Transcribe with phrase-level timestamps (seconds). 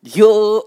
[0.00, 0.64] Yuk,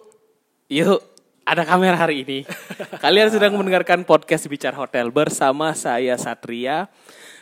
[0.69, 1.01] yuk,
[1.41, 2.45] ada kamera hari ini.
[3.03, 6.85] Kalian sedang mendengarkan podcast Bicara Hotel bersama saya Satria.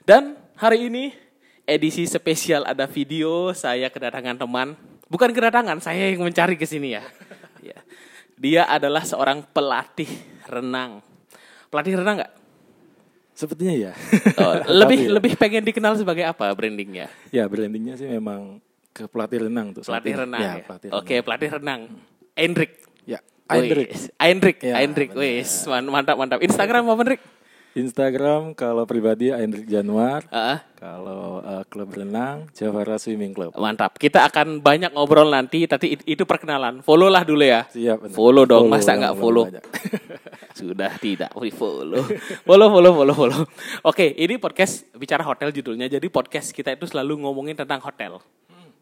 [0.08, 1.12] Dan hari ini
[1.68, 4.80] edisi spesial ada video saya kedatangan teman.
[5.12, 7.04] Bukan kedatangan, saya yang mencari ke sini ya.
[7.62, 7.78] Ya.
[8.40, 10.10] Dia adalah seorang pelatih
[10.48, 11.04] renang.
[11.70, 12.34] Pelatih renang nggak?
[13.36, 13.94] Sepertinya ya.
[14.40, 15.14] Oh, lebih Tapi ya.
[15.14, 17.12] lebih pengen dikenal sebagai apa brandingnya?
[17.36, 19.82] Ya brandingnya sih memang ke pelatih renang tuh.
[19.82, 20.42] Pelatih renang.
[20.42, 20.64] Ya, ya?
[20.64, 21.82] pelatih Oke, pelatih renang.
[22.34, 22.72] Hendrik.
[23.04, 23.88] Ya, Hendrik.
[23.90, 25.24] Wis, Hendrik, Ya, Hendrik, benar.
[25.24, 26.40] wis, Man- mantap, mantap.
[26.40, 27.22] Instagram apa Hendrik?
[27.72, 30.28] Instagram kalau pribadi Hendrik Januar.
[30.28, 33.56] Ah, Kalau eh, klub renang Javara Swimming Club.
[33.56, 33.96] mantap.
[33.96, 36.84] Kita akan banyak ngobrol nanti, tapi it- itu perkenalan.
[36.84, 37.64] Follow lah dulu ya.
[37.72, 37.98] Siap.
[38.02, 38.12] benar.
[38.12, 39.48] Follow dong, masa yang nggak follow?
[40.60, 42.04] Sudah tidak free follow.
[42.44, 43.40] follow, follow, follow, follow.
[43.84, 45.88] Oke, ini podcast bicara hotel judulnya.
[45.88, 48.20] Jadi podcast kita itu selalu ngomongin tentang hotel.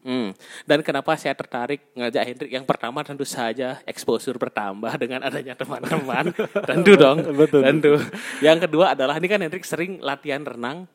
[0.00, 0.32] Hmm.
[0.64, 2.50] Dan kenapa saya tertarik ngajak Hendrik?
[2.50, 6.32] Yang pertama tentu saja exposure bertambah dengan adanya teman-teman.
[6.70, 7.62] tentu dong, Betul.
[7.64, 7.92] tentu.
[8.40, 10.88] Yang kedua adalah ini kan Hendrik sering latihan renang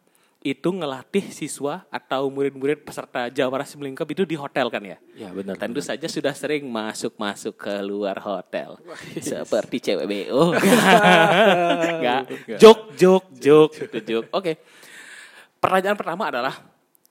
[0.45, 5.01] itu ngelatih siswa atau murid-murid peserta Jawara Swimming Club itu di hotel kan ya?
[5.17, 5.57] Ya benar.
[5.57, 8.77] Tentu saja sudah sering masuk-masuk ke luar hotel.
[9.17, 10.53] Seperti cewek BO.
[11.97, 12.29] Enggak.
[12.61, 13.69] Jok, jok, jok.
[13.89, 14.25] Itu jok.
[14.37, 14.61] Oke.
[15.57, 16.61] Pertanyaan pertama adalah,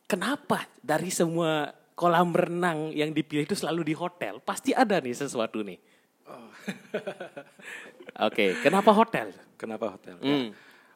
[0.06, 4.42] kenapa dari semua kolam renang yang dipilih itu selalu di hotel?
[4.42, 5.78] Pasti ada nih sesuatu nih.
[8.28, 9.34] Oke, kenapa hotel?
[9.58, 10.18] Kenapa hotel?
[10.22, 10.26] Ya.
[10.26, 10.48] Hmm.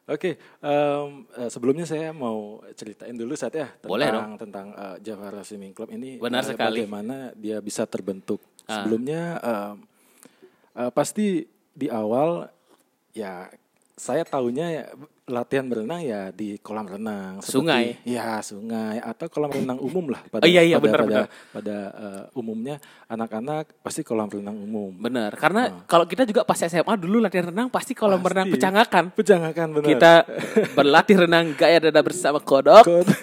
[0.09, 4.41] Oke, em, eh, sebelumnya saya mau ceritain dulu saat ya tentang Boleh dong.
[4.41, 6.17] tentang eh, Javara Swimming Club ini.
[6.17, 6.81] Benar eh, sekali.
[6.81, 8.41] Bagaimana dia bisa terbentuk?
[8.65, 8.81] Ah.
[8.81, 9.77] Sebelumnya em,
[10.81, 12.49] eh, pasti di awal
[13.13, 13.53] ya
[13.99, 14.83] saya tahunya ya,
[15.27, 17.85] latihan berenang ya di kolam renang, seperti- Sungai.
[18.01, 20.23] ya sungai atau kolam renang umum lah.
[20.23, 21.27] Oh, Pada, iya, iya, pada, benar, pada, benar.
[21.51, 24.89] pada, eh, umumnya anak-anak pasti kolam renang umum.
[24.89, 28.31] Benar, karena kalau kita juga pas SMA dulu latihan renang pasti kolam Pasti.
[28.31, 29.03] renang pecangakan.
[29.11, 29.85] Pejangakan benar.
[29.85, 30.11] Kita
[30.73, 32.81] berlatih renang gaya dada bersama kodok.
[32.81, 33.03] Kok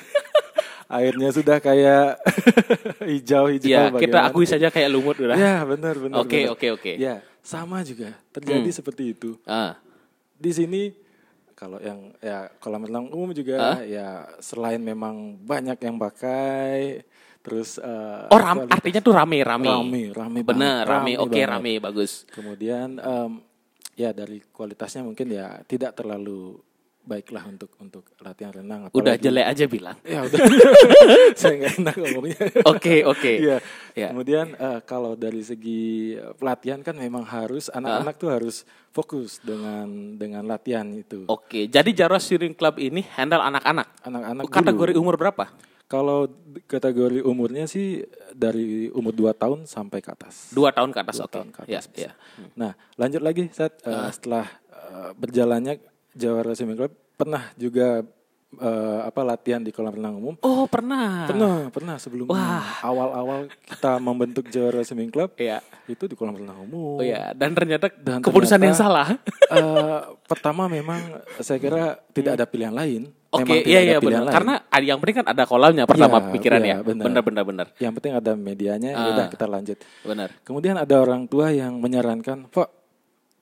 [0.92, 2.20] airnya sudah kayak
[3.10, 5.34] hijau-hijau Ya, kita akui saja kayak lumut udah.
[5.34, 6.22] Ya, benar benar.
[6.22, 6.92] Oke, oke, oke.
[6.94, 8.76] Ya, sama juga terjadi Hmm.
[8.76, 9.34] seperti itu.
[9.42, 9.74] Ah,
[10.36, 10.82] Di sini
[11.52, 14.08] kalau yang ya kolam renang umum juga ya
[14.38, 17.00] selain memang banyak yang pakai
[17.40, 19.64] terus eh, Oh, ram, kualitas- artinya tuh rame-rame.
[19.64, 21.12] rame, rame Bener, banget, rame.
[21.16, 21.48] Oke, banget.
[21.48, 22.12] rame, bagus.
[22.28, 23.32] Kemudian em,
[23.94, 26.58] ya dari kualitasnya mungkin ya tidak terlalu
[27.06, 29.96] baiklah untuk untuk latihan renang Udah apalagi- jelek aja bilang.
[30.02, 30.38] Ya udah.
[31.38, 32.38] Saya nggak enak ngomongnya.
[32.66, 33.32] Oke, oke.
[33.38, 33.56] Iya.
[33.94, 34.10] Ya.
[34.10, 38.56] Kemudian eh, kalau dari segi pelatihan kan memang harus anak-anak tuh harus
[38.90, 41.24] fokus dengan dengan latihan itu.
[41.26, 43.86] Oke, jadi Jaros Swimming Club ini handle anak-anak.
[44.02, 45.02] Anak-anak Kategori dulu.
[45.02, 45.46] umur berapa?
[45.86, 46.26] Kalau
[46.66, 48.02] kategori umurnya sih
[48.34, 50.50] dari umur 2 tahun sampai ke atas.
[50.50, 51.30] Dua tahun ke atas, oke.
[51.30, 52.10] tahun ke Ya, atas ya.
[52.58, 55.78] Nah, lanjut lagi saat eh, setelah eh, berjalannya
[56.16, 58.00] Jawara Swimming Club pernah juga
[58.48, 60.34] eh, apa latihan di kolam renang umum.
[60.40, 61.26] Oh, pernah.
[61.26, 62.30] Pernah, pernah sebelum
[62.80, 65.60] awal-awal kita membentuk Jawara Swimming Club Iya.
[65.84, 66.96] itu di kolam renang umum.
[66.96, 69.08] Oh ya, dan ternyata Dan keputusan yang ternyata- salah.
[69.46, 70.98] Eh, pertama memang
[71.38, 73.02] saya kira tidak ada pilihan lain.
[73.28, 74.22] Oke, Memang iya iya benar.
[74.24, 74.32] lain.
[74.32, 76.76] Karena yang penting kan ada kolamnya pertama Iya, pikiran iya, ya.
[76.80, 77.04] benar.
[77.04, 77.66] Benar benar benar.
[77.76, 79.12] yang penting ada medianya, ya Ah.
[79.12, 79.78] udah kita lanjut.
[80.02, 80.28] Benar.
[80.40, 82.68] Kemudian ada orang tua yang menyarankan, "Pak,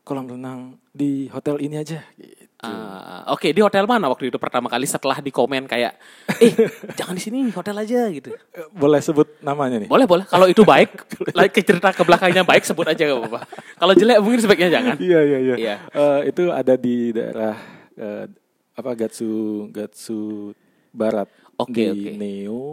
[0.05, 2.45] kolam renang di hotel ini aja." Gitu.
[2.65, 6.01] Ah, Oke, di hotel mana waktu itu pertama kali setelah di komen kayak,
[6.41, 6.49] eh
[6.97, 8.33] jangan di sini, hotel aja gitu.
[8.33, 9.89] Eh, Boleh sebut namanya nih?
[9.89, 10.25] Boleh boleh.
[10.25, 10.97] Kalau itu baik,
[11.37, 13.41] like ke cerita ke belakangnya baik sebut aja gak apa-apa.
[13.77, 14.97] Kalau jelek mungkin sebaiknya jangan.
[14.97, 15.55] Iya iya iya.
[15.61, 15.77] Iya.
[15.93, 17.55] Eh, itu ada di daerah
[18.01, 18.25] eh,
[18.73, 19.33] apa Gatsu
[19.69, 20.53] Gatsu
[20.89, 21.29] Barat.
[21.61, 22.11] Oke, di oke.
[22.17, 22.65] Neo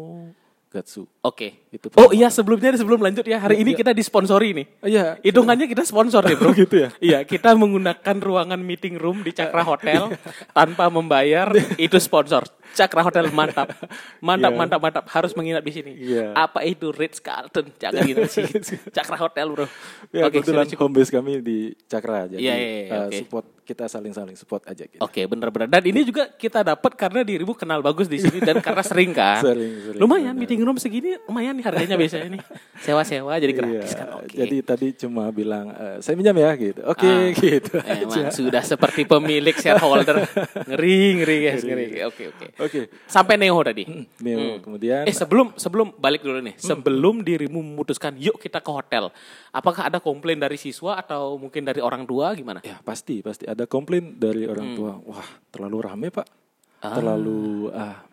[0.72, 1.04] Gatsu.
[1.22, 1.61] Oke.
[1.72, 3.80] Itu Oh iya sebelumnya sebelum lanjut ya hari ini Iya.
[3.80, 4.66] kita disponsori nih.
[4.78, 5.06] Oh, Iya.
[5.22, 6.52] Hitungannya kita sponsor nih bro.
[6.52, 6.90] Oh, gitu ya?
[7.00, 10.12] Iya kita menggunakan ruangan meeting room di Cakra Hotel
[10.52, 11.48] tanpa membayar
[11.80, 12.44] itu sponsor.
[12.72, 13.68] Cakra Hotel mantap,
[14.22, 14.56] mantap Iya.
[14.58, 15.92] mantap mantap harus menginap di sini.
[15.94, 16.32] Iya.
[16.34, 17.68] Apa itu Ritz Carlton?
[17.74, 18.48] Jangan gitu sih.
[18.96, 19.68] Cakra Hotel bro.
[20.10, 20.84] Ya Oke kebetulan sudah cukup.
[20.86, 23.18] home base kami di Cakra jadi Iya, iya, iya, eh, oke.
[23.18, 25.00] support kita saling-saling support aja gitu.
[25.00, 25.68] Oke benar-benar.
[25.70, 29.40] Dan ini juga kita dapat karena dirimu kenal bagus di sini dan karena sering kan.
[29.42, 30.40] Sering, sering, lumayan benar.
[30.42, 32.42] meeting room segini lumayan nih harganya biasanya nih.
[32.86, 34.08] Sewa-sewa jadi Iya, gratis kan.
[34.18, 34.34] Oke.
[34.34, 36.82] Jadi tadi cuma bilang eh, saya minjam ya gitu.
[36.90, 37.78] Oke Ah, gitu.
[37.78, 38.34] Emang aja.
[38.42, 40.26] sudah seperti pemilik shareholder.
[40.66, 41.86] Ngeri, ngeri guys, ngeri.
[42.10, 42.46] Oke, oke.
[42.58, 42.80] Oke.
[43.06, 43.86] Sampai Neo tadi.
[44.26, 49.14] Neo kemudian Eh sebelum sebelum balik dulu nih, sebelum dirimu memutuskan yuk kita ke hotel,
[49.54, 52.60] apakah ada komplain dari siswa atau mungkin dari orang tua gimana?
[52.66, 54.98] ya pasti pasti ada komplain dari orang tua.
[55.06, 56.28] Wah, terlalu rame, Pak.
[56.82, 58.11] Terlalu ah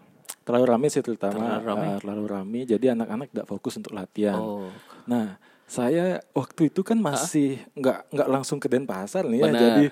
[0.48, 1.88] terlalu rame sih terutama Terlalu rame.
[2.00, 4.40] terlalu rame jadi anak-anak tidak fokus untuk latihan.
[4.40, 4.72] Oh.
[5.04, 5.36] Nah,
[5.68, 9.46] Saya waktu itu kan masih nggak nggak langsung ke Denpasar nih ya.
[9.52, 9.60] Benar.
[9.60, 9.84] Jadi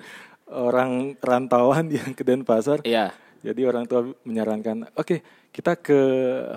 [0.49, 2.81] orang rantauan yang ke Denpasar.
[2.81, 3.13] Iya.
[3.45, 5.21] Jadi orang tua menyarankan, oke
[5.53, 5.99] kita ke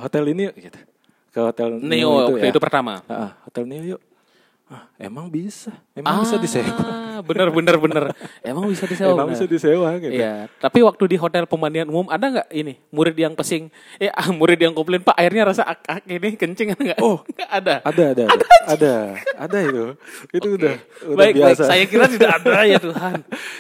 [0.01, 0.57] hotel ini yuk.
[0.57, 0.79] Gitu.
[1.31, 2.49] Ke hotel Neo waktu ya.
[2.49, 3.05] itu pertama.
[3.07, 4.01] Ah, hotel Neo yuk.
[4.71, 6.71] Ah, emang bisa, emang bisa disewa.
[6.79, 8.05] Ah, bener bener bener.
[8.39, 9.19] Emang bisa disewa.
[9.19, 9.43] emang bener.
[9.43, 10.15] bisa disewa gitu.
[10.15, 13.67] Iya, tapi waktu di hotel pemandian umum ada nggak ini murid yang pesing?
[13.99, 17.01] Eh, ah, murid yang komplain Pak airnya rasa ak, ak ini kencing ada nggak?
[17.03, 17.19] Oh.
[17.27, 17.75] Nggak ada.
[17.83, 18.93] Ada, ada, ada, ada,
[19.43, 19.85] ada itu.
[20.31, 20.59] Itu Oke.
[20.63, 21.51] udah, udah baik, biasa.
[21.51, 21.71] baik.
[21.75, 23.15] Saya kira tidak ada ya Tuhan.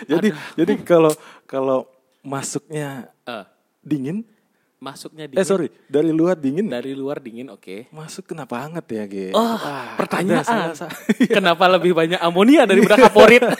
[0.06, 1.12] jadi, jadi kalau
[1.44, 1.78] kalau
[2.22, 3.44] masuknya Eh,
[3.82, 4.22] dingin,
[4.80, 5.44] masuknya eh dingin.
[5.44, 7.86] sorry, dari luar dingin, Dari luar dingin, oke.
[7.90, 9.28] masuk kenapa hangat ya, Ge?
[9.30, 10.40] Oh, Ah, pertanyaan.
[10.40, 10.96] ada salah-
[11.36, 13.44] Kenapa lebih banyak amonia daripada kaporit?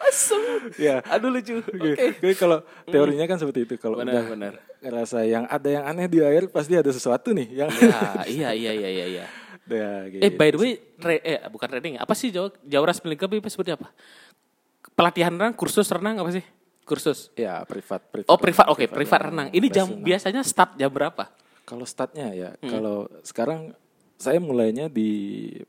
[0.00, 0.70] Asem.
[0.76, 1.00] ya.
[1.08, 1.58] Aduh lucu.
[1.58, 2.14] Oke.
[2.14, 3.74] Jadi kalau teorinya kan seperti itu.
[3.76, 4.52] Kalau Benar, udah benar.
[4.78, 7.70] ngerasa yang ada yang aneh di air, pasti ada sesuatu nih yang.
[7.72, 9.26] Ya, iya iya iya iya iya.
[9.64, 10.36] Ya, Eh gitu.
[10.36, 13.88] by the way, tra- eh bukan training, apa sih Jawa Jawras Milik apa seperti apa?
[14.92, 16.44] Pelatihan renang, kursus renang apa sih?
[16.84, 17.32] Kursus.
[17.34, 18.28] ya privat, privat.
[18.28, 19.48] Oh privat, oke privat renang.
[19.50, 20.04] Ini jam Renang.
[20.04, 21.32] biasanya start jam berapa?
[21.64, 22.68] Kalau startnya ya, Hmm.
[22.68, 23.72] kalau sekarang
[24.14, 25.10] saya mulainya di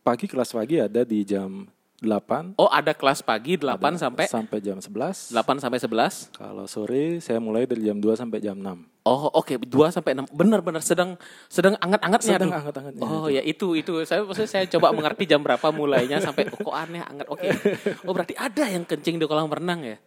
[0.04, 1.66] pagi kelas pagi ada di jam
[1.98, 5.32] 8 Oh ada kelas pagi 8 sampai sampai jam 11.
[5.32, 6.36] 8 sampai 11.
[6.36, 8.84] Kalau sore saya mulai dari jam 2 sampai jam 6.
[9.08, 10.28] Oh oke 2 sampai 6.
[10.30, 11.16] Benar-benar sedang
[11.48, 13.02] sedang anget-angetnya Sedang anget-angetnya.
[13.02, 16.76] Oh ya itu itu saya maksudnya saya coba mengerti jam berapa mulainya sampai oh, kok
[16.76, 17.26] aneh anget.
[17.32, 17.48] Oke.
[18.08, 19.98] Oh berarti ada yang kencing di kolam renang ya?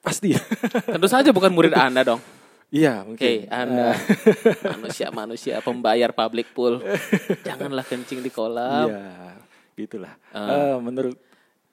[0.00, 0.32] Pasti.
[0.86, 2.20] Tentu saja bukan murid Anda dong.
[2.70, 3.50] Iya, Oke, mungkin.
[3.50, 3.98] Anda
[4.70, 6.78] manusia-manusia pembayar public pool.
[7.42, 8.88] Janganlah kencing di kolam.
[8.88, 9.02] Iya,
[9.76, 10.14] gitulah.
[10.30, 10.48] Ah.
[10.48, 11.18] Eh, menurut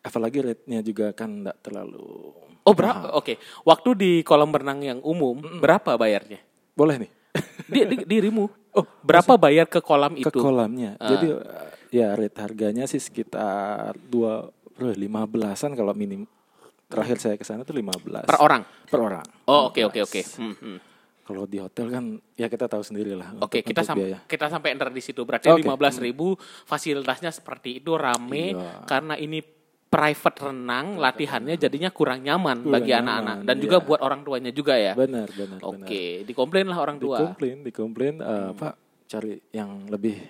[0.02, 2.34] apalagi rate-nya juga kan enggak terlalu
[2.64, 3.16] Oh, berapa?
[3.16, 3.40] Oke.
[3.64, 6.44] Waktu di kolam renang yang umum, berapa bayarnya?
[6.74, 7.12] boleh nih
[7.66, 8.46] Di, di- dirimu.
[8.74, 10.38] Oh, berapa bayar ke kolam ke itu?
[10.38, 10.94] kolamnya.
[10.98, 11.10] Ah.
[11.16, 16.26] Jadi eh, ya rate harganya sih sekitar dua lima belasan kalau minim.
[16.88, 18.64] Terakhir saya ke sana tuh 15 Per orang.
[18.88, 19.26] per orang.
[19.44, 20.22] Oh, oke oke oke.
[20.40, 20.78] Hmm, hmm.
[21.22, 22.04] Kalau di hotel kan
[22.34, 23.36] ya kita tahu sendiri lah.
[23.38, 24.18] Oke, untuk- kita untuk sam biaya.
[24.24, 25.28] kita sampai enter di situ.
[25.28, 28.88] Berarti lima belas ribu fasilitasnya seperti itu rame Iya.
[28.88, 29.44] karena ini
[29.88, 33.86] private renang latihannya jadinya kurang nyaman Kurang bagi anak-anak dan juga iya.
[33.88, 34.96] buat orang tuanya juga ya.
[34.96, 35.60] Benar, benar.
[35.64, 37.20] Oke, dikomplain lah orang tua.
[37.20, 38.74] Dikomplain, dikomplain eh, Pak
[39.08, 40.24] cari yang lebih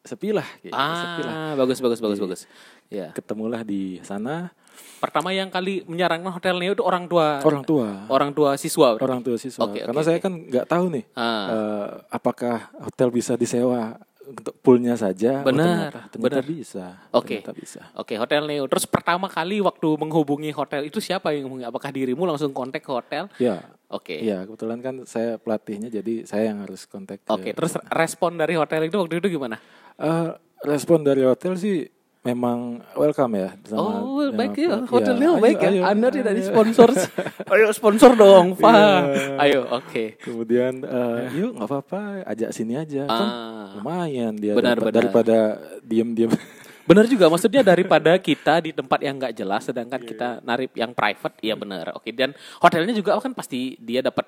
[0.00, 0.74] sepi lah, gitu.
[0.74, 1.34] sepi lah.
[1.34, 2.40] Ah, bagus bagus bagus bagus.
[2.88, 3.10] Ya.
[3.12, 4.50] Ketemulah di sana
[4.98, 7.88] Pertama yang kali menyarankan hotel Neo itu orang tua orang tua.
[8.08, 8.94] orang tua siswa.
[8.94, 9.62] orang tua siswa.
[9.62, 10.24] Oke, Karena oke, saya oke.
[10.24, 11.46] kan nggak tahu nih Ah.
[11.46, 13.94] eh, apakah hotel bisa disewa
[14.26, 15.40] untuk poolnya saja.
[15.40, 16.44] Oh, Benar, ternyata, ternyata benar.
[16.44, 16.84] bisa.
[17.10, 17.40] Oke.
[17.40, 17.80] Ternyata bisa.
[17.94, 18.68] Oke, Hotel Neo.
[18.68, 21.64] Terus pertama kali waktu menghubungi hotel itu siapa yang menghubungi?
[21.64, 23.32] Apakah dirimu langsung kontak ke hotel?
[23.38, 23.64] Ya.
[23.88, 24.20] Oke.
[24.20, 27.24] Ya, kebetulan kan saya pelatihnya jadi saya yang harus kontak.
[27.24, 29.56] ke- Oke, terus respon dari hotel itu waktu itu gimana?
[29.96, 30.28] Eh,
[30.60, 31.88] respon dari hotel sih
[32.28, 32.58] memang
[32.92, 33.48] welcome ya.
[33.64, 34.68] sama- oh, sama- baik ya.
[34.68, 35.68] ya, Hotel Neo ayo, baik ya.
[35.70, 36.38] ayo, Anda ayo, tidak ayo.
[36.38, 36.88] disponsor.
[37.54, 38.68] Ayo sponsor dong, Pak.
[38.68, 38.92] Iya.
[39.40, 40.04] Ayo, oke.
[40.20, 43.08] Kemudian eh, yuk nggak apa-apa, ajak sini aja.
[43.08, 43.72] Kan Ah.
[43.74, 44.96] lumayan dia Benar, daripada, benar.
[45.00, 45.36] daripada
[45.80, 46.28] diem-diem.
[46.88, 50.92] Benar juga, maksudnya daripada kita di tempat yang nggak jelas, sedangkan Iya, kita narip yang
[50.92, 51.92] private, iya benar.
[51.92, 54.24] Oke, dan hotelnya juga kan pasti dia dapat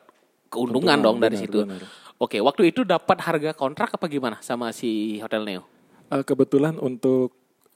[0.46, 1.58] keuntungan Keuntungan, dong dari benar, situ.
[1.64, 1.80] benar.
[2.16, 5.64] Oke, waktu itu dapat harga kontrak apa gimana sama si Hotel Neo?
[6.10, 7.32] Eh, kebetulan untuk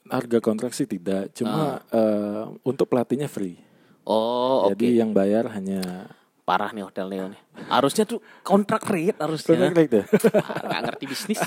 [0.09, 3.57] harga kontrak sih tidak, cuma eh, untuk pelatihnya free.
[4.05, 4.77] Oh, oke.
[4.77, 6.13] Jadi yang bayar hanya
[6.45, 7.41] Parah nih Hotel Neo nih.
[7.73, 9.57] Harusnya tuh kontrak rate harusnya.
[9.57, 10.05] kontrak rate ya.
[10.45, 11.41] Ah, nggak ngerti bisnis.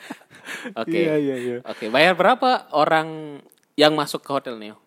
[0.80, 0.96] Oke.
[0.96, 1.56] Iya iya iya.
[1.60, 3.40] Oke, bayar berapa orang
[3.76, 4.80] yang masuk ke Hotel Neo?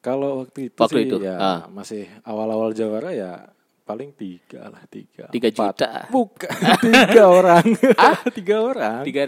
[0.00, 1.60] Kalau waktu itu Waktu sih itu, ya ah.
[1.68, 3.52] masih awal-awal Jawara ya
[3.84, 5.28] paling tiga lah tiga.
[5.28, 5.74] Tiga empat.
[5.76, 5.90] juta.
[6.08, 6.48] Bukan
[7.04, 7.64] tiga orang.
[8.32, 9.00] tiga orang.
[9.04, 9.20] Tiga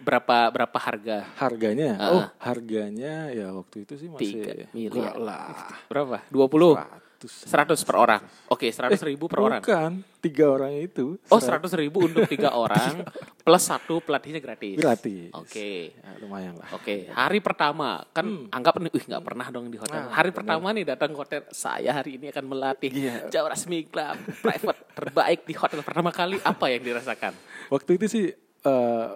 [0.00, 1.18] berapa berapa harga?
[1.36, 2.10] Harganya, Ah.
[2.10, 5.14] oh harganya ya waktu itu sih masih Tiga miliar.
[5.16, 5.70] lah.
[5.86, 6.26] Berapa?
[6.28, 6.74] 20?
[6.74, 7.48] Ratus.
[7.48, 8.20] 100 per orang.
[8.46, 9.64] Oke, 100 ribu per orang.
[9.64, 11.16] Bukan, tiga orang itu.
[11.26, 13.00] Oh, Serat- 100 ribu untuk tiga orang
[13.40, 14.76] plus satu pelatihnya gratis.
[14.76, 15.32] gratis.
[15.32, 15.96] Oke.
[15.96, 16.68] Ya, lumayan lah.
[16.70, 18.52] Oke, hari pertama kan Hmm.
[18.52, 20.04] anggap nih, wih nggak pernah dong di hotel.
[20.04, 23.32] Ah, hari pertama nih datang ke hotel, saya hari ini akan melatih Iya.
[23.32, 26.36] Jawa Resmi Club private terbaik di hotel pertama kali.
[26.44, 27.32] Apa yang dirasakan?
[27.66, 28.24] Waktu itu sih
[28.60, 29.06] eh,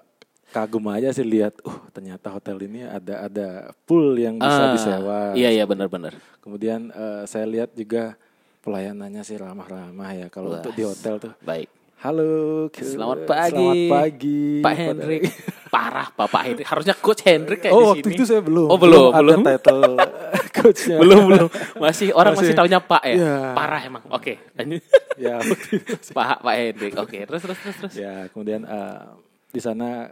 [0.48, 3.48] kagum aja sih lihat, uh ternyata hotel ini ada ada
[3.82, 5.18] pool yang bisa Ah, disewa.
[5.32, 6.16] Iya iya benar-benar.
[6.38, 8.16] Kemudian eh, saya lihat juga
[8.60, 11.32] pelayanannya sih ramah-ramah ya kalau untuk di hotel tuh.
[11.40, 11.68] Baik.
[11.98, 13.50] Halo, Selamat pagi.
[13.50, 15.22] Selamat pagi, Pak Hendrik.
[15.66, 16.66] Parah Bapak Hendrik.
[16.70, 18.14] Harusnya Coach Hendrik kayak Oh, di waktu sini.
[18.14, 18.68] itu saya belum.
[18.70, 19.40] Oh, belum, ada belum.
[19.42, 19.82] title
[20.62, 20.96] coachnya.
[20.96, 21.48] belum belum.
[21.76, 23.14] Masih orang masih, Masih- taunya Pak ya.
[23.18, 23.34] Iya.
[23.50, 24.02] Parah emang.
[24.14, 24.38] Oke.
[24.54, 24.78] lanjut.
[25.18, 25.74] ya, waktu.
[26.16, 26.94] Pak Pak Hendrik.
[27.02, 27.94] Oke, terus terus terus terus.
[27.98, 28.98] Ya, kemudian eh,
[29.50, 30.06] di sana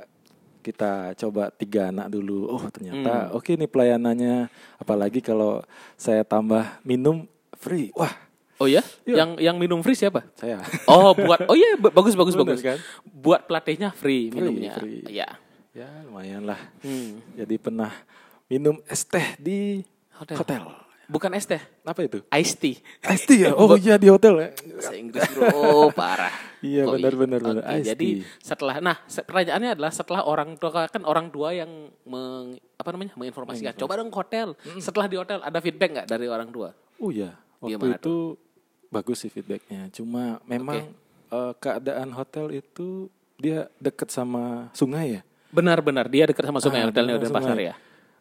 [0.67, 2.51] kita coba tiga anak dulu.
[2.51, 2.73] Oh Hmm.
[2.73, 4.51] ternyata oke nih pelayanannya.
[4.77, 5.63] Apalagi kalau
[5.95, 7.23] saya tambah minum
[7.55, 7.95] free.
[7.95, 8.11] Wah
[8.57, 8.81] Oh ya?
[9.05, 9.21] Iya.
[9.21, 10.25] Yang yang minum free siapa?
[10.33, 12.65] saya Oh, buat Oh iya, ba- bagus bagus Bener bagus.
[12.65, 12.79] kan?
[13.07, 14.73] Buat pelatihnya free, Free, minumnya.
[14.75, 15.05] free.
[15.07, 15.29] Iya.
[15.71, 16.57] ya lumayan lah.
[16.81, 17.21] Hmm.
[17.37, 17.93] Jadi pernah
[18.47, 19.85] minum es teh di
[20.17, 20.37] Hotel.
[20.41, 20.63] hotel.
[21.07, 22.19] Bukan es teh, Apa itu?
[22.29, 22.77] iced tea.
[23.07, 23.51] Ice tea ya?
[23.61, 24.49] Oh iya di hotel ya.
[24.51, 26.35] Bahasa Inggris bro, parah.
[26.59, 27.63] Iya, Oh, benar, benar, benar.
[27.79, 28.27] Iced jadi tea.
[28.43, 31.71] setelah, nah pertanyaannya adalah setelah orang tua kan orang tua yang
[32.03, 33.75] meng, apa namanya menginformasikan.
[33.77, 34.49] Coba dong ke hotel.
[34.77, 36.75] Setelah di hotel ada feedback nggak dari orang tua?
[36.99, 38.17] Oh iya, waktu Gimana itu
[38.89, 39.87] bagus sih feedbacknya.
[39.95, 40.91] Cuma memang
[41.31, 45.23] eh, keadaan hotel itu dia dekat sama sungai ya.
[45.47, 47.75] Benar-benar dia dekat sama sungai Ah, hotelnya udah pasar ya.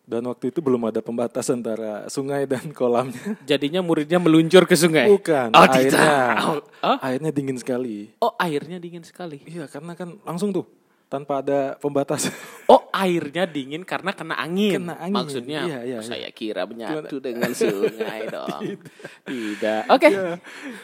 [0.06, 3.18] Dan waktu itu belum ada pembatas antara sungai dan kolamnya.
[3.50, 5.10] Jadinya muridnya meluncur ke sungai.
[5.10, 6.34] Bukan, Oh, airnya, tidak.
[6.80, 8.14] Oh, airnya dingin sekali.
[8.18, 9.42] oh, airnya dingin sekali.
[9.44, 10.70] Iya, karena kan langsung tuh
[11.06, 12.30] tanpa ada pembatas.
[12.66, 14.82] Oh, airnya dingin karena kena angin.
[14.82, 15.14] Kena angin.
[15.14, 16.00] Maksudnya, Iya, iya, iya.
[16.02, 18.82] saya kira menyatu dengan sungai dong.
[19.22, 19.84] Tidak.
[19.88, 20.10] Oke.
[20.10, 20.42] Iya.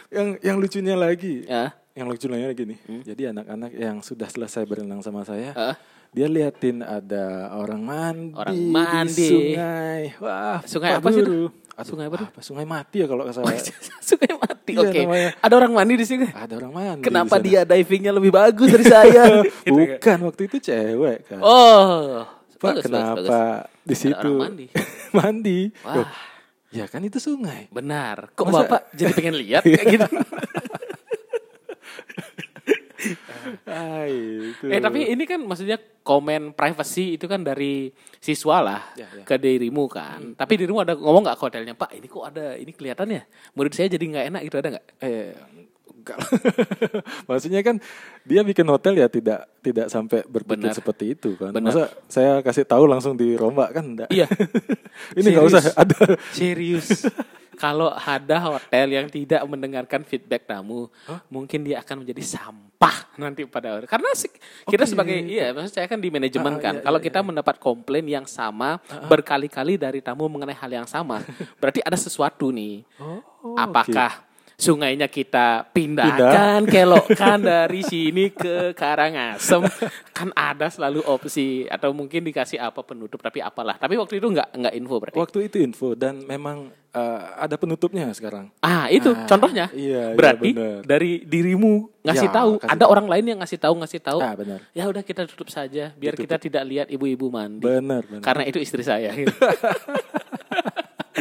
[0.09, 1.73] Yang yang lucunya lagi, Ya.
[1.93, 2.79] yang lucunya lagi nih.
[3.03, 5.75] Jadi anak-anak yang sudah selesai berenang sama saya, Heeh.
[6.11, 9.27] Dia liatin ada orang mandi, Orang di mandi.
[9.27, 10.01] sungai.
[10.19, 11.47] Wah, Sungai apa sih itu?
[11.81, 12.27] Sungai apa tuh?
[12.43, 13.55] Sungai mati ya kalau salah.
[14.11, 14.75] sungai mati.
[14.75, 14.99] Iya, Oke.
[15.01, 15.29] namanya.
[15.39, 16.27] Ada orang mandi di sini.
[16.27, 17.03] ada orang mandi.
[17.07, 19.23] Kenapa di dia divingnya lebih bagus dari saya?
[19.23, 19.47] sana.
[19.71, 21.39] Bukan waktu itu cewek kan.
[21.39, 22.27] oh.
[22.61, 23.65] Pak, bagus, kenapa bagus, bagus.
[23.81, 24.65] di Ada situ orang mandi.
[25.17, 25.59] mandi?
[25.81, 25.95] Wah.
[25.95, 26.07] Loh,
[26.69, 27.71] ya kan itu sungai.
[27.71, 28.35] Benar.
[28.35, 30.07] Kok Masa- Bapak jadi pengen lihat kayak gitu?
[33.71, 34.67] Ah, itu.
[34.67, 37.87] Eh tapi ini kan maksudnya komen privacy itu kan dari
[38.19, 39.23] siswa lah Ya, ya.
[39.23, 40.35] ke dirimu kan.
[40.35, 41.95] Tapi dirimu ada ngomong nggak ke hotelnya Pak?
[41.95, 43.21] Ini kok ada ini kelihatannya
[43.55, 44.85] murid saya jadi nggak enak gitu ada nggak?
[44.99, 45.31] Eh,
[46.01, 46.17] enggak.
[47.29, 47.75] Maksudnya kan
[48.25, 51.53] dia bikin hotel ya tidak tidak sampai berpikir seperti itu kan.
[51.53, 51.71] Benar.
[51.71, 54.09] Masa saya kasih tahu langsung dirombak kan enggak.
[54.09, 54.25] Iya.
[55.17, 56.17] Ini nggak usah ada.
[56.33, 57.05] Serius.
[57.61, 60.89] Kalau ada hotel yang tidak mendengarkan feedback tamu,
[61.29, 63.85] mungkin dia akan menjadi sampah nanti pada hari.
[63.85, 64.09] Karena
[64.65, 64.89] kita Oke.
[64.89, 66.73] sebagai iya, maksud saya kan di manajemen Ah, kan.
[66.73, 71.21] iya, Kalau iya, kita mendapat komplain yang sama berkali-kali dari tamu mengenai hal yang sama,
[71.61, 72.81] berarti ada sesuatu nih.
[72.97, 74.25] Oh, Apakah
[74.61, 79.65] sungainya kita pindahkan, kelokkan dari sini ke Karangasem?
[80.13, 83.73] kan ada selalu opsi atau mungkin dikasih apa penutup tapi apalah.
[83.75, 85.17] Tapi waktu itu nggak nggak info berarti.
[85.17, 88.53] Waktu itu info dan memang eh, ada penutupnya sekarang.
[88.61, 89.65] Ah, itu Ah, contohnya.
[89.73, 90.85] iya, iya, Berarti benar.
[90.85, 92.89] dari dirimu ngasih Ya, tahu, ada tahu.
[92.89, 94.19] orang lain yang ngasih tahu, ngasih tahu.
[94.21, 94.59] Ah, benar.
[94.71, 97.65] Ya udah kita tutup saja biar kita tidak lihat ibu-ibu mandi.
[97.65, 98.21] Benar, benar.
[98.21, 99.09] Karena itu istri saya.
[99.11, 99.33] gitu.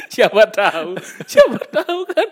[0.14, 0.96] Siapa tahu?
[1.24, 2.28] Siapa tahu kan?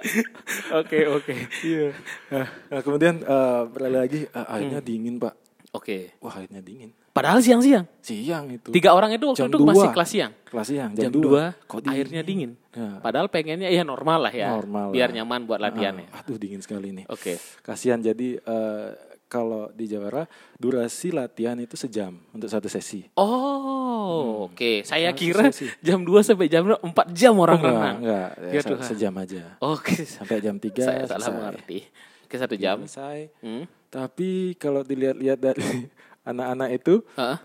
[0.80, 1.34] Oke, oke.
[1.62, 1.92] Iya.
[2.30, 4.46] Nah, nah, kemudian eh, beralih lagi Hmm.
[4.48, 5.34] airnya dingin, Pak.
[5.76, 6.16] Oke.
[6.25, 6.96] Wah, airnya dingin.
[7.12, 7.82] Padahal siang-siang.
[7.98, 8.70] Siang itu.
[8.70, 10.32] Tiga orang itu waktu Jam itu masih kelas siang.
[10.46, 12.54] Kelas siang Jam, jam, 2 Kok airnya dingin.
[12.70, 13.02] Ya.
[13.02, 14.54] Padahal pengennya ya normal lah ya.
[14.54, 15.16] Normal biar lah.
[15.18, 16.14] nyaman buat latihannya.
[16.14, 17.10] Ah, aduh dingin sekali nih.
[17.10, 17.42] Oke.
[17.66, 18.88] Kasihan jadi eh,
[19.28, 20.25] kalau di Jawara
[20.56, 23.04] durasi latihan itu sejam untuk satu sesi.
[23.12, 24.82] Oh, oke.
[24.82, 25.68] Saya Langsung kira sesi.
[25.78, 26.80] jam 2 sampai jam 4
[27.12, 27.97] jam orang Oh, enggak, renang.
[27.99, 29.42] enggak, Ya, Ya se- sejam aja.
[29.58, 29.94] Oke.
[30.02, 31.85] Sampai jam 3 Saya salah mengerti.
[32.25, 32.80] Oke, satu jam.
[32.82, 33.28] Selesai.
[33.38, 33.64] Hmm.
[33.87, 35.64] Tapi kalau dilihat-lihat dari
[36.26, 37.40] anak-anak itu Hah?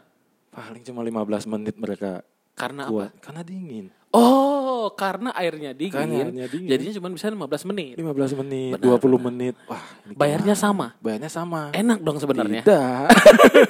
[0.50, 2.24] paling cuma 15 menit mereka
[2.54, 2.92] Karena apa?
[2.92, 3.88] kuat karena dingin.
[4.10, 4.43] Oh,
[4.92, 5.96] karena airnya dingin.
[5.96, 6.68] Karena airnya dingin.
[6.68, 7.96] Jadinya cuma bisa 15 menit.
[7.96, 9.56] 15 menit, Benar, 20 menit.
[9.72, 10.66] Wah, ini Bayarnya gimana?
[10.68, 10.88] sama.
[11.00, 11.62] Bayarnya sama.
[11.72, 12.62] Enak dong sebenarnya.
[12.68, 13.08] Tidak.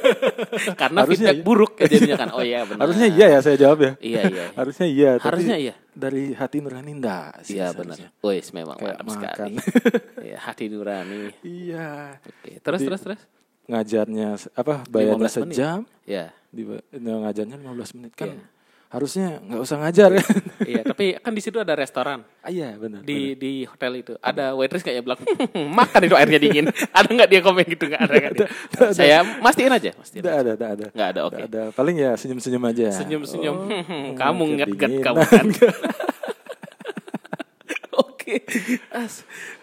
[0.82, 1.46] Karena Harusnya feedback iya.
[1.46, 2.30] buruk ya jadinya kan.
[2.38, 2.82] Oh iya benar.
[2.90, 3.92] Harusnya iya ya saya jawab ya.
[4.02, 4.46] Iya, iya.
[4.60, 5.12] Harusnya iya.
[5.22, 5.74] tapi Harusnya iya.
[5.94, 7.98] Dari hati nurani enggak sih Iya benar.
[8.26, 9.54] Wes memang Kayak mantap sekali.
[10.26, 11.22] Iya, hati nurani.
[11.46, 12.18] Iya.
[12.18, 13.22] Oke, terus Jadi- terus terus.
[13.64, 14.28] Ngajarnya
[14.60, 14.84] apa?
[14.92, 15.56] Bayarnya 15 menit.
[15.56, 16.36] sejam, Ya.
[16.52, 18.28] di ngajarnya 15 menit kan.
[18.36, 18.53] Iya.
[18.94, 20.26] Harusnya nggak usah ngajar ya.
[20.70, 22.22] iya, tapi kan di situ ada restoran.
[22.40, 23.02] ah, iya benar.
[23.02, 27.26] di di hotel itu ada waitress kayak bilang "Hmm, makan itu airnya dingin ada nggak
[27.28, 28.34] dia komen gitu nggak ada kan
[28.92, 30.86] saya mastiin aja mastiin Tidak ada, tidak ada.
[30.92, 31.62] nggak ada oke Nggak ada.
[31.72, 32.88] Paling ya senyum-senyum aja.
[32.94, 35.04] senyum senyum Oh, kamu nget nget kedinginan.
[35.04, 35.46] kamu kan
[37.96, 38.34] oke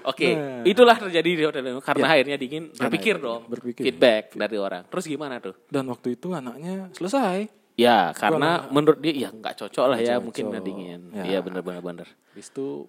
[0.02, 0.62] oke Nah.
[0.64, 2.12] itulah terjadi di hotel itu karena Ya.
[2.12, 3.82] airnya dingin berpikir dong berpikir.
[3.84, 7.59] feedback dari orang terus gimana tuh Dan waktu itu anaknya selesai.
[7.74, 10.62] Ya karena menurut dia ya nggak cocok lah ya Nggak mungkin cocok.
[10.62, 11.24] dingin Ya.
[11.26, 12.86] iya bener bener bener Habis itu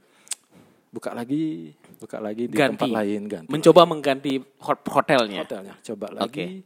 [0.87, 2.75] buka lagi, buka lagi di Ganti.
[2.75, 3.47] tempat lain ganti.
[3.47, 5.75] mencoba mengganti hot- hotelnya hotelnya.
[5.81, 6.61] Coba lagi.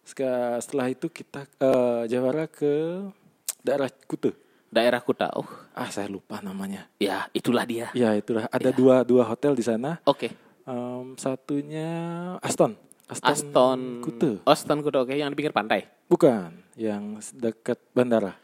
[0.00, 3.02] Seka- Setelah itu kita eh, Jawara ke
[3.60, 4.38] daerah Kute.
[4.68, 6.86] daerah Kuta oh Ah, saya lupa namanya.
[6.96, 8.76] ya itulah dia Ya, itulah ada Iya.
[8.76, 9.98] dua dua hotel di sana.
[10.02, 10.30] oke
[10.62, 11.88] Em, satunya
[12.40, 12.74] Aston.
[13.04, 14.42] Aston, Aston Kute.
[14.42, 15.86] Aston Kuta oke yang di pinggir pantai.
[16.04, 17.02] Bukan, yang
[17.32, 18.36] dekat bandara.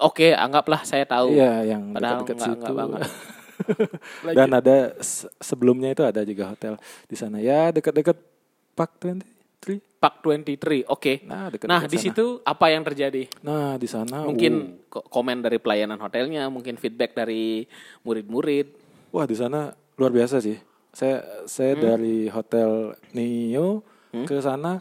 [0.00, 1.32] Oke, anggaplah saya tahu.
[1.32, 2.58] Iya, yang dekat-dekat enggak, situ.
[2.58, 3.00] enggak banget.
[4.36, 7.36] Dan ada se- sebelumnya itu ada juga hotel di sana.
[7.38, 8.16] Ya, dekat-dekat
[8.72, 10.00] Park 23.
[10.00, 10.88] Park 23.
[10.88, 11.20] Oke.
[11.22, 13.28] Nah, dekat Nah, di situ apa yang terjadi?
[13.40, 17.68] Nah, di sana Mungkin ko- komen dari pelayanan hotelnya, mungkin feedback dari
[18.00, 18.66] murid-murid.
[19.12, 20.56] Wah di sana luar biasa sih.
[20.90, 21.82] Saya saya Hmm.
[21.84, 23.84] dari hotel Neo
[24.24, 24.80] ke sana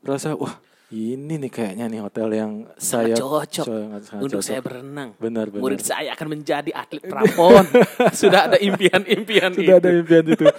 [0.00, 0.56] rasa wah
[0.88, 4.46] ini nih kayaknya nih hotel yang saya Sangat cocok sangat- sangat untuk cocok.
[4.46, 5.08] saya berenang.
[5.16, 5.60] Benar, benar.
[5.60, 7.64] Murid saya akan menjadi atlet prapon.
[8.12, 9.98] Sudah ada impian-impian Sudah ada itu.
[10.00, 10.46] impian itu.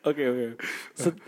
[0.00, 0.46] Oke oke.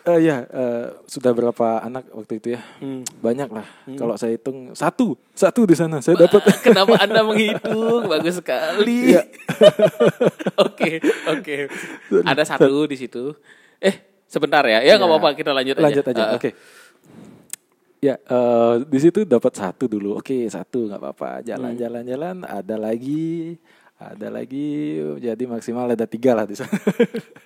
[0.09, 2.61] Eh, ya eh, sudah berapa anak waktu itu ya?
[2.81, 3.05] Hmm.
[3.21, 3.63] Banyak lah.
[3.93, 6.49] Kalau saya hitung satu satu di sana saya dapat.
[6.67, 8.09] Kenapa Anda menghitung?
[8.09, 9.15] Bagus sekali.
[9.15, 9.23] Iya.
[10.57, 11.57] Oke, oke.
[12.25, 13.37] Ada satu di situ.
[13.79, 13.95] Eh,
[14.25, 14.81] sebentar ya.
[14.81, 15.13] Ya nggak Ya.
[15.13, 15.85] apa-apa, kita lanjut aja.
[15.87, 16.23] Lanjut aja.
[16.25, 16.51] Uh, Oke.
[18.01, 20.17] Ya, eh, di situ dapat satu dulu.
[20.17, 21.45] Oke, satu nggak apa-apa.
[21.45, 23.61] Jalan-jalan-jalan, ada lagi,
[24.01, 24.97] ada lagi.
[25.21, 26.73] Jadi maksimal ada tiga lah di sana.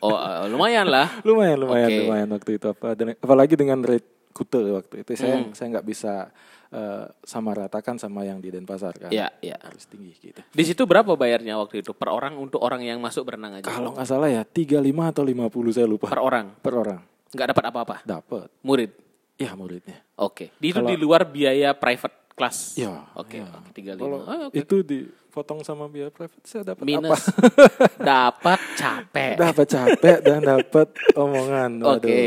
[0.04, 1.08] Oh, uh, lumayan lah.
[1.25, 2.00] lumayan, lumayan, Oke.
[2.04, 2.92] lumayan waktu itu apa.
[2.94, 5.11] Dan, apalagi dengan rate kute waktu itu.
[5.16, 5.50] Saya Hmm.
[5.56, 6.28] saya nggak bisa
[6.75, 9.06] eh, sama ratakan sama yang di Denpasar kan.
[9.08, 9.54] Iya, iya.
[9.62, 10.42] Harus tinggi gitu.
[10.42, 13.70] Di situ berapa bayarnya waktu itu per orang untuk orang yang masuk berenang aja?
[13.70, 16.11] Kalau nggak salah ya 35 atau 50 saya lupa.
[16.11, 16.50] Per orang.
[16.58, 16.99] Per orang.
[17.30, 17.96] Nggak dapat apa-apa.
[18.02, 18.50] Dapat.
[18.66, 18.90] Murid.
[19.36, 19.98] Ya muridnya.
[20.16, 20.54] Oke.
[20.56, 22.74] Itu Kalau- di luar biaya private class.
[22.74, 23.06] Ya.
[23.14, 23.46] Oke, ya.
[23.48, 23.98] oke, 35.
[23.98, 24.54] Kalau Ah, oke.
[24.56, 26.86] itu dipotong sama biaya private saya dapat apa?
[26.86, 27.22] Minus
[28.14, 29.34] dapat capek.
[29.36, 31.70] dapat capek dan dapat omongan.
[31.78, 31.98] Waduh.
[31.98, 32.22] Oke.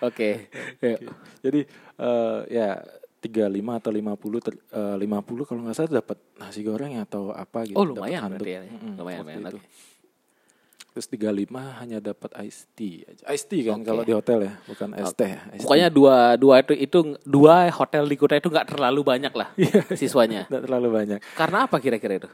[0.00, 0.30] Oke.
[0.80, 0.96] Ya.
[1.40, 1.60] Jadi
[1.96, 2.68] eh, ya
[3.16, 3.42] 35
[3.74, 7.74] atau 50 ter, eh, 50 kalau nggak salah dapat nasi goreng atau apa gitu.
[7.74, 8.60] Oh, lumayan berarti ya.
[8.94, 9.40] Lumayan, lumayan.
[9.46, 9.58] itu.
[10.96, 13.28] Terus 35 hanya dapat iced tea aja.
[13.28, 13.84] Iced tea kan Oke.
[13.84, 15.28] kalau di hotel ya, bukan es teh.
[15.28, 19.28] ya, iced Pokoknya dua dua itu itu dua hotel di Kuta itu nggak terlalu banyak
[19.28, 19.52] lah
[19.92, 20.48] siswanya.
[20.48, 20.48] tea.
[20.56, 21.18] Nggak terlalu banyak.
[21.36, 22.30] Karena apa kira-kira itu?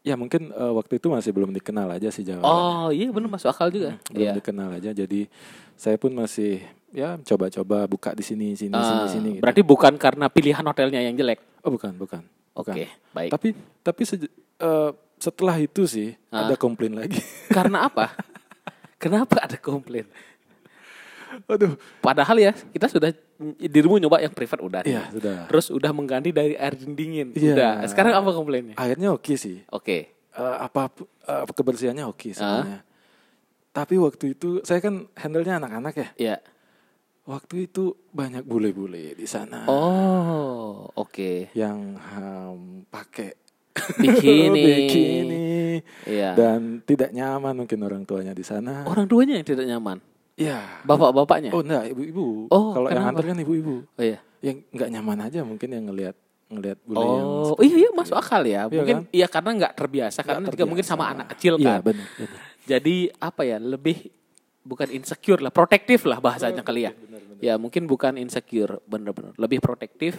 [0.00, 2.40] Ya mungkin eh, waktu itu masih belum dikenal aja sih Jawa.
[2.40, 4.00] Oh iya benar masuk akal juga.
[4.08, 4.32] belum Iya.
[4.32, 4.90] dikenal aja.
[4.96, 5.28] Jadi
[5.76, 9.30] saya pun masih ya coba-coba buka di sini sini sini Ah, sini.
[9.36, 9.42] gitu.
[9.44, 11.40] Berarti bukan karena pilihan hotelnya yang jelek.
[11.60, 12.24] Oh bukan, bukan.
[12.56, 12.72] bukan.
[12.72, 13.28] Oke, baik.
[13.28, 13.48] Tapi
[13.84, 14.02] tapi
[14.56, 14.90] eh,
[15.24, 17.16] setelah itu sih ada komplain lagi.
[17.56, 18.12] Karena apa?
[19.00, 20.04] Kenapa ada komplain?
[21.50, 21.74] Aduh.
[21.98, 23.10] Padahal ya kita sudah
[23.58, 24.80] dirimu nyoba yang privat udah.
[24.86, 25.50] Iya, sudah.
[25.50, 27.34] Terus udah mengganti dari air dingin.
[27.34, 27.52] Iya.
[27.56, 27.72] Udah.
[27.90, 28.76] Sekarang apa komplainnya?
[28.78, 29.64] Akhirnya oke sih.
[29.72, 30.14] Oke.
[30.34, 30.92] Eh, apa
[31.26, 32.34] eh, kebersihannya oke Ah.
[32.36, 32.80] sebenarnya.
[33.74, 36.08] Tapi waktu itu saya kan handle-nya anak-anak ya.
[36.14, 36.36] Ya.
[37.24, 41.48] Waktu itu banyak bule-bule di sana Oh, oke.
[41.56, 43.32] yang ham, pakai
[44.00, 44.64] Bikini.
[44.64, 45.44] bikini
[46.06, 46.38] Iya.
[46.38, 48.86] dan tidak nyaman mungkin orang tuanya di sana.
[48.86, 49.98] Orang tuanya yang tidak nyaman.
[50.34, 50.82] Ya.
[50.82, 51.50] Bapak-bapaknya.
[51.50, 52.46] Oh enggak, ibu-ibu.
[52.48, 53.82] Oh, Kalau yang antar kan ibu-ibu.
[53.84, 54.18] Oh iya.
[54.38, 58.42] Yang nggak nyaman aja mungkin yang ngelihat ngelihat bule yang Oh, iya iya masuk akal
[58.44, 58.66] ya.
[58.66, 59.04] Iya Mungkin kan?
[59.10, 61.14] iya karena nggak terbiasa karena juga mungkin sama terbiasa.
[61.16, 61.80] anak kecil Iya, kan.
[61.82, 62.38] benar, benar.
[62.64, 63.96] Jadi apa ya lebih
[64.62, 66.92] bukan insecure lah, protektif lah bahasanya kali ya.
[67.40, 70.16] Ya mungkin bukan insecure, bener-bener lebih protektif.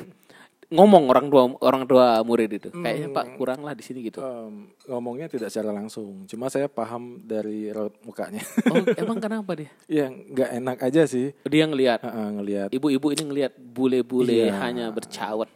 [0.68, 4.18] Ngomong orang tua orang tua murid itu, kayaknya pak kurang lah di sini gitu.
[4.18, 8.42] Em, ngomongnya tidak secara langsung, cuma saya paham dari raut mukanya.
[8.68, 9.70] Oh emang kenapa dia?
[9.86, 14.58] ya nggak enak aja sih Dia ngelihat Heeh, ngelihat ibu-ibu ini ngelihat bule-bule Iya.
[14.60, 15.50] hanya bercawat.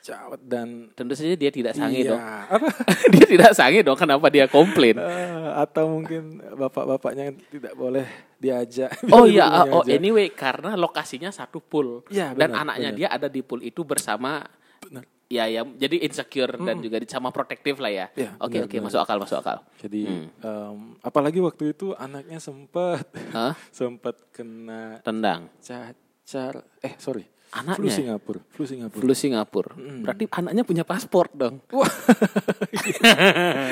[0.00, 2.20] cawat dan Tentu saja dia tidak sange iya, dong.
[2.56, 2.66] apa
[3.12, 3.96] dia tidak sange dong.
[3.96, 4.96] Kenapa dia komplain?
[4.96, 8.04] Eh, atau mungkin bapak-bapaknya tidak boleh
[8.44, 8.90] diajak.
[9.16, 12.04] Oh iya, oh anyway karena lokasinya satu pool
[12.36, 12.98] dan benar, anaknya benar.
[13.00, 14.44] dia ada di pool itu bersama
[15.24, 18.06] Ya ya, jadi insecure dan juga sama protektif lah ya.
[18.38, 18.84] Oke benar, oke, benar.
[18.86, 19.58] masuk akal masuk akal.
[19.80, 20.28] Jadi Hmm.
[20.38, 23.56] em, apalagi waktu itu anaknya sempat Hah?
[23.74, 25.48] sempat kena Tendang.
[25.58, 27.78] cacar eh sorry Anaknya?
[27.78, 29.72] flu Singapura flu Singapura Flu Singapura.
[29.76, 31.62] Berarti anaknya punya paspor dong.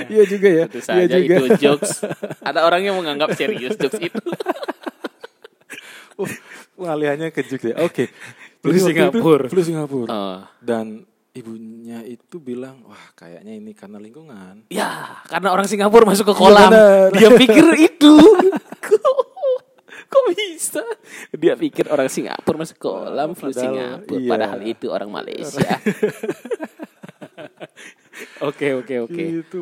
[0.07, 2.07] iya juga ya Itu iya saja juga itu jokes.
[2.41, 4.23] Ada orang yang menganggap serius jokes itu.
[6.15, 6.29] Oh,
[6.75, 8.05] pengalihannya ke jokes ya oke
[8.61, 9.47] Flu waktu itu Singapura.
[9.49, 10.39] flu Singapura Oh.
[10.61, 16.35] dan ibunya itu bilang wah kayaknya ini karena lingkungan Ya, karena orang Singapura masuk ke
[16.37, 16.69] kolam.
[16.69, 17.09] benar.
[17.11, 18.13] Dia pikir itu.
[20.53, 20.85] Bisa?
[21.33, 23.65] Dia pikir orang Singapura masuk kolam flu Padahal,
[24.05, 24.21] Singapura.
[24.21, 24.29] iya.
[24.29, 25.73] Padahal itu orang Malaysia.
[28.43, 29.23] Oke, oke, oke.
[29.41, 29.61] itu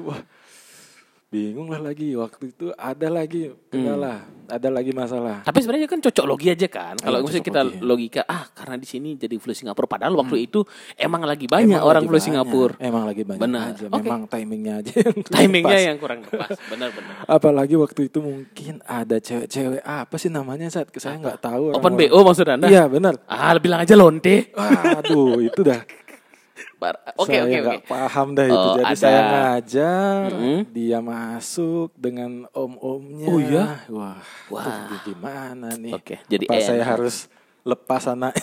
[1.30, 5.40] bingung lah lagi waktu itu ada lagi kendala, ada lagi masalah.
[5.40, 6.98] Tapi sebenarnya kan cocok logi aja kan.
[6.98, 7.78] Kalau Iya, misalnya kita logi.
[7.80, 9.86] logika, ah karena di sini jadi flu Singapura.
[9.88, 10.66] Padahal waktu itu
[10.96, 12.74] emang lagi banyak Emang orang lagi flu banyak, Singapura.
[12.78, 13.62] Emang lagi banyak Benar.
[13.70, 13.84] aja.
[13.86, 14.02] Oke.
[14.02, 15.86] Memang timingnya aja yang Timingnya pas.
[15.86, 16.50] yang kurang tepat.
[16.66, 17.14] Benar-benar.
[17.24, 21.70] Apalagi waktu itu mungkin ada cewek-cewek apa sih namanya saat saya nggak tahu.
[21.72, 21.94] Open.
[21.94, 22.66] BO maksud anda?
[22.66, 23.22] Iya benar.
[23.24, 24.50] Ah, bilang aja lonte.
[24.98, 25.78] Aduh itu dah.
[27.14, 27.76] Oke oke oke.
[27.84, 28.56] paham dah itu.
[28.56, 28.96] Oh, Jadi ada.
[28.96, 30.58] saya ngajar, Mm-mm.
[30.70, 33.26] dia masuk dengan om-omnya.
[33.26, 33.84] Oh, iya?
[33.86, 34.16] Wah,
[34.48, 34.64] Wah.
[34.64, 34.96] Wah.
[35.02, 35.92] gimana nih?
[35.92, 37.28] Oke, jadi Apa saya harus
[37.62, 38.32] lepas anak?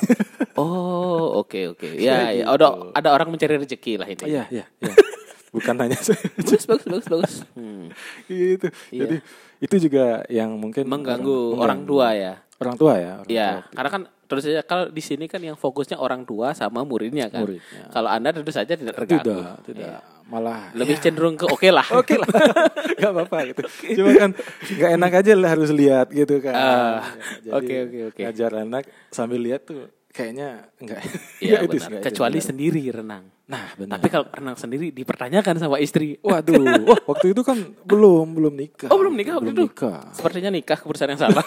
[0.57, 1.85] Oh oke oke.
[1.95, 2.33] Ya, Kayak ya.
[2.33, 2.49] gitu.
[2.49, 4.25] Ada ada orang mencari rezeki lah ini.
[4.25, 4.93] Iya, iya, iya.
[5.53, 6.17] Bukan hanya saya.
[6.33, 7.33] Bagus bagus bagus bagus.
[7.53, 7.93] Hmm.
[8.25, 8.65] gitu.
[8.89, 9.01] Iya.
[9.05, 9.15] Jadi
[9.59, 12.41] itu juga yang mungkin Mengganggu orang tua ya.
[12.57, 13.21] Orang tua ya.
[13.21, 13.69] Orang Ya, tua.
[13.69, 17.47] karena kan terus saja kalau di sini kan yang fokusnya orang tua sama muridnya kan.
[17.47, 17.87] Muridnya.
[17.89, 19.31] Kalau anda tentu saja tidak terganggu.
[19.31, 19.99] Tidak, tidak.
[20.27, 21.87] Malah Lebih ya, cenderung ke oke lah.
[22.03, 22.27] Oke lah,
[22.99, 23.63] nggak apa-apa gitu.
[23.95, 24.31] Cuma kan
[24.67, 26.51] nggak enak aja lah harus lihat gitu kan.
[26.53, 26.99] Ah,
[27.47, 28.21] Ya, oke, oke, oke.
[28.27, 30.99] Ngajar anak sambil lihat tuh kayaknya enggak.
[31.39, 32.03] Iya itu benar.
[32.03, 32.47] Kecuali benar.
[32.51, 33.23] sendiri renang.
[33.47, 33.95] Nah benar.
[33.95, 36.19] Tapi kalau renang sendiri dipertanyakan sama istri.
[36.19, 37.55] Waduh, wah, waktu itu kan
[37.87, 38.91] belum belum nikah.
[38.91, 39.63] Oh belum nikah waktu belum itu.
[39.71, 40.11] nikah.
[40.11, 41.45] Sepertinya nikah keputusan yang salah.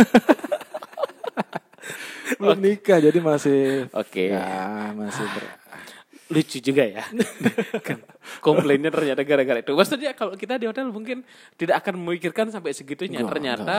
[2.38, 3.88] Belum nikah jadi masih.
[3.90, 4.30] Oke.
[4.30, 5.44] Ya masih ber.
[6.30, 7.02] Lucu juga ya.
[7.86, 8.06] Kan
[8.38, 9.74] Komplainnya ternyata gara-gara itu.
[9.74, 11.26] Maksudnya kalau kita di hotel mungkin
[11.58, 13.18] tidak akan memikirkan sampai segitunya.
[13.18, 13.76] Enggak, ternyata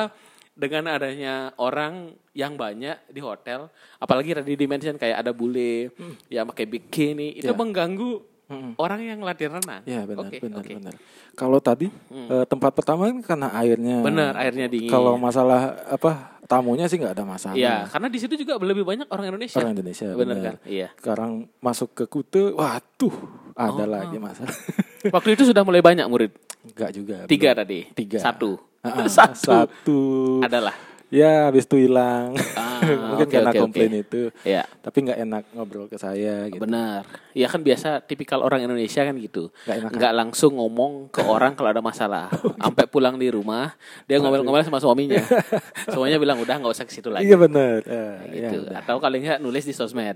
[0.51, 5.95] dengan adanya orang yang banyak di hotel, apalagi tadi dimention kayak ada bule
[6.27, 7.55] yang pakai bikini, itu Ya.
[7.55, 8.19] mengganggu
[8.51, 8.75] Mm-mm.
[8.75, 9.79] orang yang latihan renang.
[9.87, 10.59] Ya benar Oke, benar.
[10.59, 10.75] Hmm.
[10.83, 10.93] benar.
[11.39, 14.03] Kalau tadi eh, tempat pertama kan karena airnya.
[14.03, 14.91] Benar, airnya dingin.
[14.91, 17.55] Kalau masalah apa tamunya sih nggak ada masalah.
[17.55, 19.55] Iya, karena di situ juga lebih banyak orang Indonesia.
[19.55, 20.07] Orang Indonesia.
[20.11, 20.55] Benar kan?
[20.67, 20.87] Iya.
[20.99, 21.31] Sekarang
[21.63, 23.15] masuk ke Kute, waduh,
[23.55, 24.51] ada Oh, lagi masalah.
[25.15, 26.35] Waktu itu sudah mulai banyak murid.
[26.67, 27.17] Enggak juga.
[27.25, 27.59] Tiga belum.
[27.63, 27.79] tadi.
[27.95, 28.19] Tiga.
[28.19, 28.59] Satu.
[28.83, 29.39] Ah, Satu.
[29.47, 29.99] Satu.
[30.43, 30.90] Adalah.
[31.11, 32.39] Ya, habis itu hilang.
[32.55, 32.79] Ah,
[33.11, 34.03] Mungkin oke, karena oke, komplain oke.
[34.07, 34.21] itu.
[34.47, 34.63] Ya.
[34.79, 36.63] Tapi nggak enak ngobrol ke saya gitu.
[36.63, 37.03] Benar.
[37.35, 39.51] Ya kan biasa tipikal orang Indonesia kan gitu.
[39.67, 39.91] Nggak.
[39.91, 42.31] Nggak langsung ngomong ke orang kalau ada masalah.
[42.63, 43.75] Sampai pulang di rumah
[44.07, 45.19] dia ngomel-ngomel sama suaminya.
[45.91, 47.27] Suaminya bilang udah nggak usah ke situ lagi.
[47.27, 47.83] Iya benar.
[48.31, 48.71] Ya gitu.
[48.71, 48.79] udah.
[48.79, 50.15] Atau kali nggak nulis di sosmed.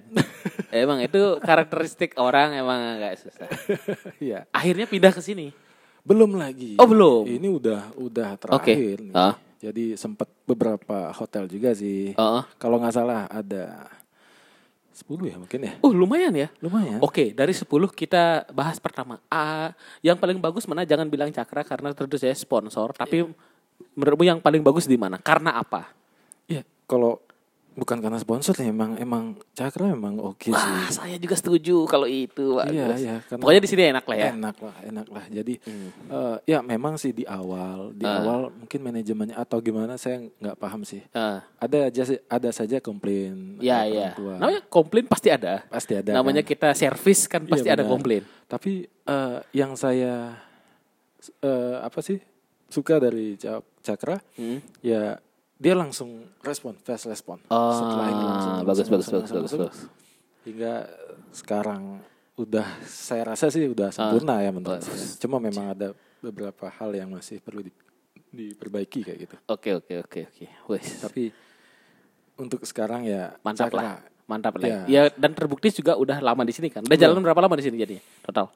[0.71, 3.51] emang itu karakteristik orang emang agak susah.
[4.23, 4.47] Iya.
[4.55, 5.51] Akhirnya pindah ke sini.
[6.07, 6.79] Belum lagi.
[6.79, 7.27] Oh, belum.
[7.27, 9.11] Ini udah udah terakhir nih.
[9.11, 9.35] Ah.
[9.59, 12.13] Jadi sempat beberapa hotel juga sih.
[12.13, 12.43] Heeh.
[12.59, 13.89] Kalau nggak salah ada
[14.95, 15.73] 10 ya mungkin ya.
[15.83, 16.47] Oh lumayan ya.
[16.63, 17.03] Lumayan.
[17.03, 19.19] Oke, dari 10 kita bahas pertama.
[19.27, 20.87] A, yang paling bagus mana?
[20.87, 22.95] Jangan bilang Cakra karena tentu saya sponsor.
[22.95, 23.27] Tapi
[23.91, 25.19] menurutmu yang paling bagus di mana?
[25.19, 25.91] Karena apa?
[26.47, 27.24] Ya, kalau
[27.75, 30.95] bukan karena sponsor ya emang emang Cakra memang oke Wah, sih.
[30.95, 32.55] saya juga setuju kalau itu.
[32.55, 32.67] Pak.
[32.67, 34.27] Iya, iya, karena- Pokoknya di sini enak lah ya.
[34.27, 34.37] Hmm.
[34.37, 35.25] Enak lah, enak lah.
[35.29, 35.53] Jadi
[36.07, 38.19] eh, ya memang sih di awal, di Ah.
[38.19, 41.03] awal mungkin manajemennya atau gimana saya nggak paham sih.
[41.11, 44.09] Ah, Ada aja ada saja komplain ya, orang ya.
[44.13, 44.33] tua.
[44.37, 45.67] Namanya komplain pasti ada.
[45.67, 46.11] pasti ada.
[46.11, 46.49] Namanya kan.
[46.49, 47.91] kita servis kan pasti Iya, ada benar.
[47.91, 48.23] komplain.
[48.45, 50.39] Tapi eh, yang saya
[51.39, 52.17] eh, apa sih
[52.65, 54.61] suka dari Ca- Cakra Hmm.
[54.79, 55.17] ya
[55.55, 57.39] dia langsung respon, fast respon.
[57.47, 59.59] Oh, Setelah itu langsung, bagus, langsung, bagus, langsung, bagus, langsung, bagus, langsung.
[59.65, 59.79] bagus.
[60.45, 60.73] Hingga
[61.31, 61.81] sekarang
[62.35, 64.91] udah saya rasa sih udah sempurna ya menurut bagus.
[64.91, 65.19] saya.
[65.19, 67.75] Cuma memang ada beberapa hal yang masih perlu di-
[68.29, 69.35] diperbaiki kayak gitu.
[69.47, 70.45] Oke, oke, oke, oke.
[70.67, 70.99] Wes.
[70.99, 71.31] Tapi
[72.35, 74.03] untuk sekarang ya Mantap lah.
[74.25, 74.67] Mantap lah.
[74.67, 74.79] Ya.
[74.85, 76.83] Ya, dan terbukti juga udah lama di sini kan.
[76.83, 78.03] Udah jalan berapa lama di sini jadinya?
[78.25, 78.49] Total.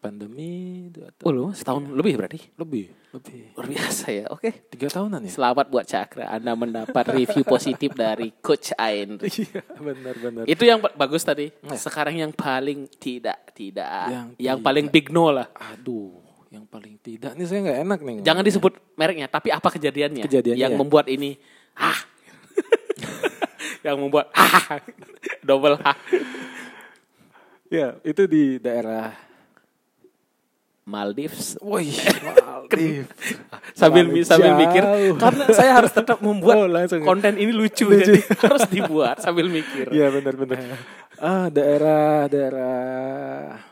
[0.00, 2.40] Pandemi dua Oh, lu setahun lebih berarti.
[2.56, 4.24] lebih, lebih Luar biasa ya.
[4.32, 4.64] Oke.
[4.72, 5.30] tiga tahunan ya.
[5.36, 6.32] Selamat buat Cakra.
[6.32, 9.20] Anda mendapat review positif dari Coach Ain.
[9.28, 10.48] Iya benar-benar.
[10.48, 11.52] Itu yang ba- bagus tadi.
[11.52, 11.76] Ya.
[11.76, 14.64] Sekarang yang paling tidak tidak Yang yang, tidak.
[14.64, 15.52] paling big no lah.
[15.76, 16.16] Aduh,
[16.48, 18.16] yang paling tidak nih saya nggak enak nih.
[18.24, 20.24] Jangan disebut mereknya, tapi apa kejadiannya?
[20.24, 20.78] Kejadiannya yang ya.
[20.80, 21.36] membuat ini
[21.76, 22.00] ah.
[23.84, 24.80] yang membuat ah.
[25.46, 25.92] Double ah.
[27.68, 29.28] Ya itu di daerah.
[30.90, 31.54] Maldives.
[31.60, 31.94] Wih,
[32.42, 33.06] Maldives.
[33.72, 34.82] Sambil Terlalu sambil mikir
[35.16, 37.00] karena saya harus tetap membuat Oh, langsung.
[37.00, 38.02] konten ini lucu, Lucu.
[38.10, 39.86] jadi harus dibuat sambil mikir.
[39.88, 40.58] Iya benar-benar.
[41.16, 43.62] Ah daerah daerah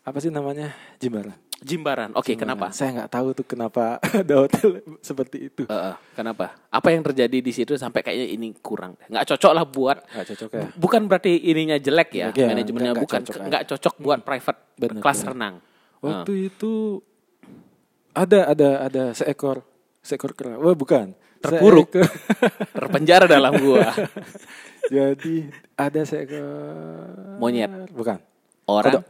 [0.00, 1.36] apa sih namanya Jimbaran.
[1.60, 2.16] Jimbaran.
[2.16, 2.56] Oke, Jimbaran.
[2.56, 2.66] kenapa?
[2.72, 5.62] Saya nggak tahu tuh kenapa ada hotel seperti itu.
[5.64, 6.56] Heeh, kenapa?
[6.66, 8.96] Apa yang terjadi di situ sampai kayaknya ini kurang?
[9.06, 10.66] Nggak cocok lah buat Nggak cocok ya.
[10.74, 13.46] bukan berarti ininya jelek ya, Iya, manajemennya nggak- nggak bukan cocok ya.
[13.46, 15.30] nggak cocok buat private Benar, kelas benar.
[15.36, 15.54] renang.
[16.00, 17.04] Waktu itu
[18.16, 19.62] ada ada ada seekor
[20.00, 20.56] seekor kera.
[20.56, 21.12] Wah bukan.
[21.40, 21.92] Terpuruk.
[21.92, 22.12] Seekor-
[22.76, 23.92] Terpenjara dalam gua.
[24.94, 27.92] Jadi ada seekor Monyet.
[27.92, 28.18] Bukan.
[28.68, 29.00] Orang.
[29.00, 29.04] Kodok.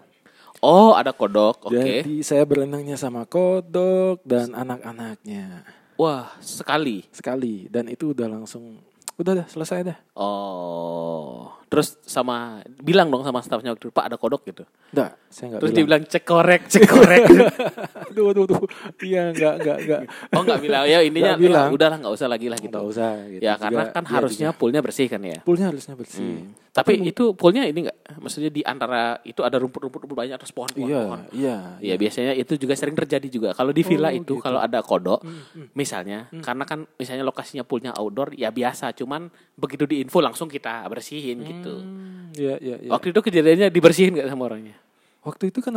[0.60, 1.72] Oh, ada kodok.
[1.72, 1.80] Oke.
[2.04, 5.64] Jadi saya berenangnya sama kodok dan anak-anaknya
[5.96, 7.04] Wah, sekali.
[7.12, 8.80] sekali dan itu udah langsung
[9.20, 9.98] udah dah selesai dah.
[10.16, 11.59] Oh.
[11.70, 14.66] Terus sama bilang dong sama stafnya waktu itu, Pak ada kodok gitu.
[14.90, 15.80] Udah, saya nggak Terus bilang.
[15.80, 17.22] dibilang cek korek, cek korek.
[18.10, 18.62] aduh, aduh, aduh.
[19.00, 20.00] Iya, nggak, nggak, nggak.
[20.34, 20.82] oh nggak bilang.
[20.84, 21.68] Ya intinya Nggak bilang.
[21.68, 22.74] ya, udahlah nggak usah lagi lah gitu.
[22.74, 23.10] Nggak usah.
[23.24, 23.40] Gitu.
[23.40, 25.38] Ya karena Juga kan dia harusnya juga- poolnya bersih kan ya.
[25.40, 26.32] poolnya harusnya bersih.
[26.70, 27.98] Tapi itu poolnya ini nggak?
[28.16, 30.86] Maksudnya di antara itu ada rumput-rumput banyak terus pohon-pohon.
[30.86, 31.20] Iya, pohon.
[31.30, 31.56] iya.
[31.80, 33.48] Iya biasanya itu juga sering terjadi juga.
[33.52, 34.42] Kalau di villa Oh, itu gitu.
[34.42, 38.90] kalau ada kodok, Hmm, misalnya, karena kan misalnya lokasinya poolnya outdoor, ya biasa.
[38.92, 41.74] Cuman begitu diinfo langsung kita bersihin gitu.
[41.76, 42.90] Hmm, Iya, iya, iya.
[42.90, 44.78] Waktu itu kejadiannya dibersihin nggak sama orangnya?
[45.20, 45.74] Waktu itu kan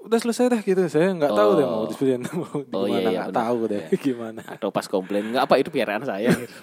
[0.00, 0.84] udah selesai dah gitu.
[0.84, 1.86] Saya nggak tahu deh mau Oh.
[1.86, 3.42] disediain mau di Oh, iya, mana iya, nggak benar.
[3.42, 4.40] tahu deh gimana.
[4.44, 6.28] Atau pas komplain nggak apa itu piaraan saya?
[6.30, 6.52] gitu.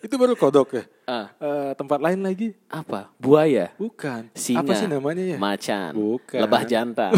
[0.00, 0.84] Itu baru kodok ya.
[1.04, 3.12] Ah, Eh, tempat lain lagi apa?
[3.16, 4.32] Buaya, bukan.
[4.32, 5.36] singa, Apa sih namanya ya?
[5.36, 6.40] macan, Bukan.
[6.40, 7.12] lebah jantan,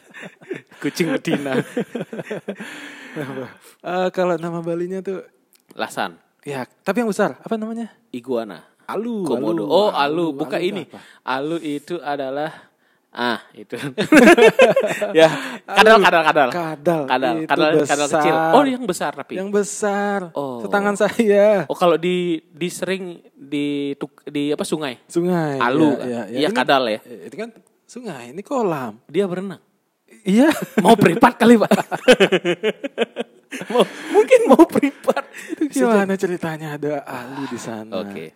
[0.80, 1.60] kucing betina,
[3.82, 5.20] Eh, kalau nama Balinya tuh
[5.74, 7.90] lasan, ya, tapi yang besar apa namanya?
[8.10, 8.66] iguana.
[8.82, 9.24] Alu.
[9.24, 9.62] Komodo.
[9.62, 10.82] alu, oh, alu, bukan Alu ini.
[10.90, 10.98] apa?
[11.24, 12.50] Alu itu adalah
[13.12, 13.78] ah, itu.
[15.20, 15.28] ya,
[15.64, 16.04] kadal Alu.
[16.04, 16.48] kadal kadal.
[16.50, 17.02] Kadal.
[17.06, 18.34] Kadal, kadal, kadal kecil.
[18.52, 19.38] Oh, yang besar tapi.
[19.38, 20.34] Yang besar.
[20.34, 20.60] Oh.
[20.60, 21.64] Setangan saya.
[21.70, 24.98] Oh, kalau di di sering di tuk- di apa sungai.
[25.08, 25.56] Sungai.
[25.62, 26.38] Alu ya, ya, ya.
[26.42, 27.00] Iya, Ini- kadal ya.
[27.06, 27.50] Itu kan
[27.86, 28.98] sungai, ini kolam.
[29.08, 29.62] Dia berenang.
[30.22, 30.52] Iya.
[30.84, 31.70] Mau privat kali, Pak.
[33.68, 35.24] mau, mungkin mau privat.
[35.68, 37.92] Gimana ceritanya ada alu di sana?
[37.98, 38.32] Oke.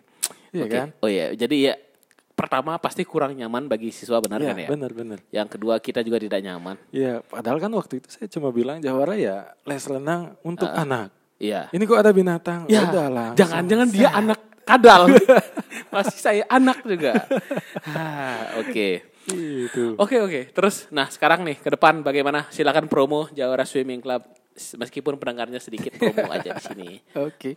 [0.49, 0.73] Iya Oke.
[0.73, 0.87] kan?
[0.99, 1.75] Oh iya, jadi ya
[2.31, 4.67] pertama pasti kurang nyaman bagi siswa benar Iya, kan ya?
[4.69, 5.19] benar benar.
[5.29, 6.75] Yang kedua kita juga tidak nyaman.
[6.89, 11.09] Iya, padahal kan waktu itu saya cuma bilang Jawara ya les renang untuk anak.
[11.37, 11.69] Iya.
[11.69, 12.65] Ini kok ada binatang?
[12.65, 13.37] Ya, Udah langsung.
[13.37, 15.01] jangan-jangan dia anak kadal.
[15.93, 17.13] Masih saya anak juga.
[17.87, 19.05] Ah, Oke.
[19.27, 19.95] Gitu.
[19.99, 20.41] Oke oke.
[20.51, 22.47] Terus, nah sekarang nih ke depan bagaimana?
[22.47, 24.23] Silakan promo Jawara Swimming Club.
[24.57, 26.89] Meskipun pendengarnya sedikit promo aja di sini.
[27.13, 27.55] Oke.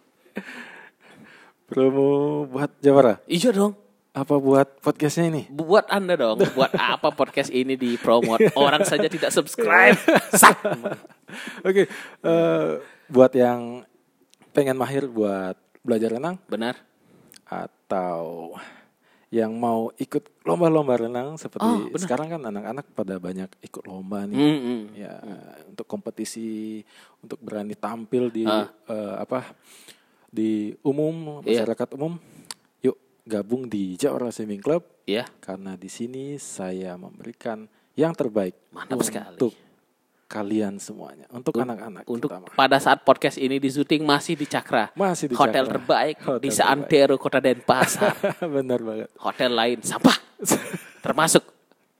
[1.66, 3.18] Promo buat Jawara.
[3.24, 3.74] Iya dong.
[4.10, 5.42] Apa buat podcastnya ini?
[5.54, 6.42] Buat anda dong.
[6.52, 8.42] Buat apa podcast ini dipromot?
[8.58, 9.94] Orang saja tidak subscribe.
[11.68, 11.86] Oke,
[12.26, 12.70] eh,
[13.06, 13.86] buat yang
[14.50, 15.54] pengen mahir buat
[15.86, 16.74] belajar renang Benar.
[17.46, 18.50] atau
[19.30, 24.34] yang mau ikut lomba-lomba renang seperti Oh, sekarang kan anak-anak pada banyak ikut lomba nih.
[24.34, 24.80] Mm-mm.
[24.92, 25.22] Ya,
[25.64, 26.82] untuk kompetisi,
[27.20, 28.66] untuk berani tampil di Ah.
[28.86, 29.54] eh, apa?
[30.26, 31.62] di umum, Iya.
[31.66, 32.14] masyarakat umum.
[32.80, 35.26] Yuk gabung di Jawara Swimming Club Iya.
[35.38, 39.34] karena di sini saya memberikan yang terbaik Mantap untuk sekali.
[40.30, 42.54] Kalian semuanya, untuk anak-anak Untuk terutama.
[42.54, 44.94] pada saat podcast ini di syuting masih di Cakra.
[44.94, 45.74] Masih di Hotel Cakra.
[45.74, 46.48] terbaik Hotel di.
[46.54, 48.14] Seantero Kota Denpasar.
[48.62, 49.08] Benar banget.
[49.18, 50.14] Hotel lain sampah.
[51.04, 51.42] Termasuk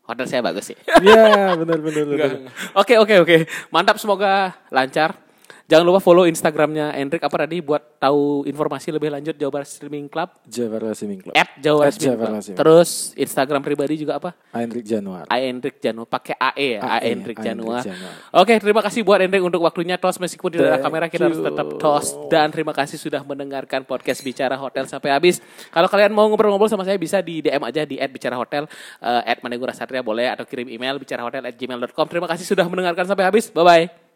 [0.07, 0.79] hotel saya bagus sih.
[1.03, 2.31] Iya, benar benar benar.
[2.75, 3.37] Oke oke oke.
[3.71, 5.15] Mantap semoga lancar.
[5.71, 10.11] Jangan lupa follow Instagramnya Hendrik apa tadi buat tahu informasi lebih lanjut Jawa Barat Streaming
[10.11, 11.35] Club Jawara Swimming Club.
[11.39, 12.33] at Jawa Barat At Streaming Jawa Club.
[12.35, 14.35] Barat Streaming Terus Instagram pribadi juga apa?
[14.51, 15.31] Hendrik Januar.
[15.31, 17.39] A Hendrik Januar pakai AE ya, Hendrik.
[17.39, 17.87] Januar.
[17.87, 18.15] Hendrik Januar.
[18.43, 21.39] Oke, terima kasih buat Hendrik untuk waktunya tos meskipun tidak ada Thank kamera kita harus
[21.39, 25.39] tetap tos dan terima kasih sudah mendengarkan podcast Bicara Hotel sampai habis.
[25.71, 28.67] Kalau kalian mau ngobrol-ngobrol sama saya bisa di DM aja di @bicarahotel
[28.99, 32.07] uh, @manegura satria boleh atau kirim email bicarahotel@gmail.com.
[32.11, 33.55] Terima kasih sudah mendengarkan sampai habis.
[33.55, 34.10] Bye bye.